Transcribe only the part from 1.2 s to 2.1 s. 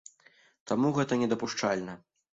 не дапушчальна.